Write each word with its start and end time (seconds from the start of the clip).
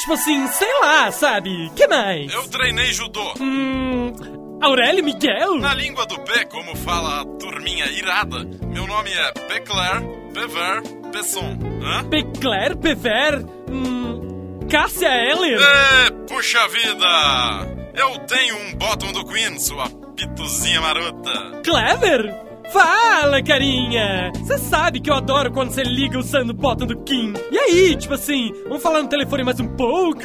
Tipo 0.00 0.12
assim, 0.14 0.46
sei 0.48 0.80
lá, 0.80 1.10
sabe? 1.10 1.70
Que 1.76 1.86
mais? 1.86 2.32
Eu 2.32 2.48
treinei 2.48 2.92
judô. 2.92 3.34
Hum. 3.40 4.12
Aurélio 4.60 5.04
Miguel? 5.04 5.56
Na 5.56 5.74
língua 5.74 6.06
do 6.06 6.18
pé, 6.20 6.44
como 6.44 6.74
fala 6.76 7.20
a 7.20 7.24
turminha 7.38 7.86
irada, 7.86 8.44
meu 8.66 8.86
nome 8.86 9.10
é 9.10 9.32
Pecler 9.32 10.02
Pever 10.32 10.82
Pesson. 11.12 11.58
Hã? 11.82 12.04
Pecler 12.08 12.76
Pever? 12.76 13.44
Hum. 13.70 14.60
Cássia 14.70 15.08
Eller? 15.08 15.60
É, 15.60 16.10
puxa 16.26 16.66
vida! 16.68 17.84
Eu 17.94 18.18
tenho 18.20 18.56
um 18.56 18.74
bottom 18.76 19.12
do 19.12 19.24
Queen, 19.26 19.58
sua 19.58 19.88
pituzinha 20.16 20.80
marota. 20.80 21.60
Clever? 21.62 22.34
Fala, 22.72 23.42
carinha! 23.42 24.32
Você 24.36 24.58
sabe 24.58 25.00
que 25.00 25.10
eu 25.10 25.14
adoro 25.14 25.52
quando 25.52 25.70
você 25.70 25.82
liga 25.82 26.18
usando 26.18 26.50
o 26.50 26.54
botão 26.54 26.86
do 26.86 26.96
Kim. 27.02 27.32
E 27.50 27.58
aí, 27.58 27.96
tipo 27.96 28.14
assim, 28.14 28.52
vamos 28.64 28.82
falar 28.82 29.02
no 29.02 29.08
telefone 29.08 29.44
mais 29.44 29.60
um 29.60 29.68
pouco? 29.68 30.20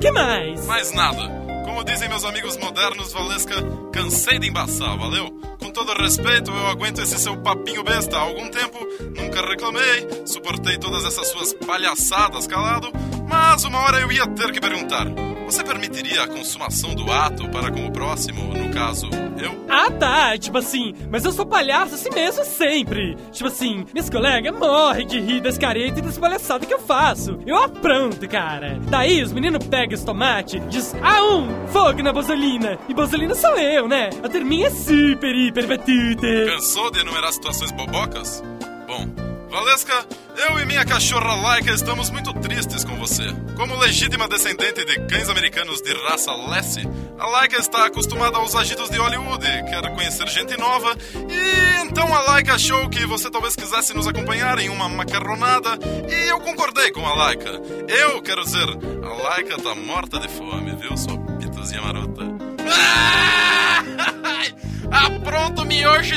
que 0.00 0.10
mais? 0.10 0.66
Mais 0.66 0.92
nada. 0.92 1.42
Como 1.64 1.84
dizem 1.84 2.08
meus 2.08 2.24
amigos 2.24 2.56
modernos, 2.56 3.12
Valesca, 3.12 3.54
cansei 3.92 4.38
de 4.38 4.48
embaçar, 4.48 4.96
valeu? 4.98 5.30
Com 5.58 5.70
todo 5.70 5.92
respeito, 5.92 6.50
eu 6.50 6.66
aguento 6.66 7.00
esse 7.00 7.18
seu 7.18 7.36
papinho 7.36 7.84
besta 7.84 8.16
há 8.16 8.20
algum 8.20 8.48
tempo, 8.50 8.78
nunca 9.16 9.40
reclamei, 9.46 10.26
suportei 10.26 10.76
todas 10.76 11.04
essas 11.04 11.28
suas 11.28 11.54
palhaçadas 11.54 12.46
calado, 12.46 12.90
mas 13.28 13.64
uma 13.64 13.78
hora 13.78 14.00
eu 14.00 14.10
ia 14.10 14.26
ter 14.26 14.50
que 14.50 14.60
perguntar: 14.60 15.06
você 15.52 15.62
permitiria 15.62 16.22
a 16.22 16.26
consumação 16.26 16.94
do 16.94 17.12
ato 17.12 17.46
para 17.50 17.70
com 17.70 17.84
o 17.84 17.92
próximo, 17.92 18.42
no 18.54 18.70
caso, 18.70 19.06
eu? 19.38 19.66
Ah, 19.68 19.90
tá, 19.90 20.38
tipo 20.38 20.56
assim, 20.56 20.94
mas 21.10 21.26
eu 21.26 21.32
sou 21.32 21.44
palhaço 21.44 21.94
assim 21.94 22.08
mesmo 22.14 22.42
sempre. 22.42 23.16
Tipo 23.30 23.48
assim, 23.48 23.84
minhas 23.92 24.08
colegas 24.08 24.58
morrem 24.58 25.06
de 25.06 25.20
rir 25.20 25.42
das 25.42 25.58
caretas 25.58 25.98
e 25.98 26.00
das 26.00 26.16
palhaçadas 26.16 26.66
que 26.66 26.72
eu 26.72 26.78
faço. 26.78 27.38
Eu 27.46 27.58
apronto, 27.58 28.26
cara. 28.26 28.80
Daí 28.88 29.22
os 29.22 29.30
meninos 29.30 29.66
pegam 29.66 29.92
esse 29.92 30.06
tomate, 30.06 30.58
diz, 30.70 30.94
ah, 31.02 31.22
um, 31.22 31.66
fogo 31.68 32.02
na 32.02 32.14
bosolina. 32.14 32.78
E 32.88 32.94
bosolina 32.94 33.34
sou 33.34 33.54
eu, 33.58 33.86
né? 33.86 34.08
A 34.22 34.30
turminha 34.30 34.68
é 34.68 34.70
super, 34.70 35.34
hiper 35.34 35.66
batuta. 35.66 36.46
Cansou 36.46 36.90
de 36.90 37.00
enumerar 37.00 37.30
situações 37.30 37.70
bobocas? 37.72 38.42
Bom, 38.86 39.06
Valesca, 39.52 40.06
eu 40.48 40.58
e 40.60 40.64
minha 40.64 40.82
cachorra 40.82 41.34
Laika 41.34 41.72
estamos 41.72 42.08
muito 42.08 42.32
tristes 42.40 42.84
com 42.84 42.96
você. 42.96 43.24
Como 43.54 43.76
legítima 43.76 44.26
descendente 44.26 44.82
de 44.82 44.98
cães 45.06 45.28
americanos 45.28 45.82
de 45.82 45.92
raça 45.92 46.32
Lassie, 46.32 46.88
a 47.18 47.26
Laika 47.26 47.58
está 47.58 47.84
acostumada 47.84 48.38
aos 48.38 48.56
agitos 48.56 48.88
de 48.88 48.96
Hollywood, 48.96 49.46
quer 49.68 49.94
conhecer 49.94 50.26
gente 50.28 50.56
nova, 50.56 50.96
e 51.28 51.82
então 51.82 52.14
a 52.14 52.22
Laika 52.22 52.54
achou 52.54 52.88
que 52.88 53.04
você 53.04 53.30
talvez 53.30 53.54
quisesse 53.54 53.92
nos 53.92 54.08
acompanhar 54.08 54.58
em 54.58 54.70
uma 54.70 54.88
macarronada, 54.88 55.78
e 56.08 56.30
eu 56.30 56.40
concordei 56.40 56.90
com 56.90 57.06
a 57.06 57.14
Laika. 57.14 57.50
Eu 57.88 58.22
quero 58.22 58.42
dizer, 58.44 58.68
a 59.04 59.22
Laika 59.22 59.58
tá 59.58 59.74
morta 59.74 60.18
de 60.18 60.28
fome, 60.28 60.74
viu, 60.76 60.96
sua 60.96 61.18
pituzinha 61.36 61.82
marota? 61.82 62.22
Apronto 62.22 63.52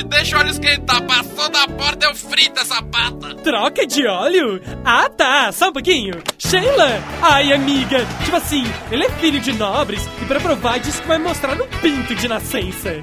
deixa 0.04 0.36
o 0.36 0.40
óleo 0.40 0.50
esquentar. 0.50 1.02
Passou 1.02 1.48
da 1.48 1.66
porta, 1.68 2.06
eu 2.06 2.14
frito 2.14 2.60
essa 2.60 2.82
pata. 2.82 3.34
Troca 3.36 3.86
de 3.86 4.06
óleo? 4.06 4.60
Ah, 4.84 5.08
tá. 5.08 5.52
Só 5.52 5.68
um 5.68 5.72
pouquinho. 5.72 6.22
Sheila? 6.38 7.00
Ai, 7.22 7.52
amiga. 7.52 8.04
Tipo 8.24 8.36
assim, 8.36 8.64
ele 8.90 9.04
é 9.04 9.10
filho 9.10 9.40
de 9.40 9.52
nobres 9.52 10.06
e 10.20 10.24
pra 10.24 10.40
provar 10.40 10.78
diz 10.78 10.98
que 11.00 11.06
vai 11.06 11.18
mostrar 11.18 11.54
no 11.54 11.66
pinto 11.80 12.14
de 12.14 12.28
nascença. 12.28 13.02